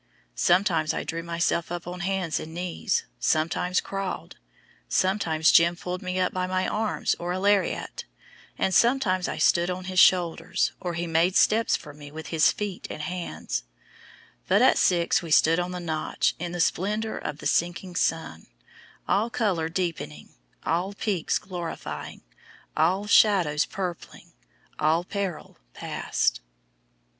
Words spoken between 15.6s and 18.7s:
the "Notch" in the splendor of the sinking sun,